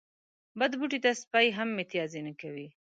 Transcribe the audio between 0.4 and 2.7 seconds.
بد بوټي ته سپي هم متازې نه کوی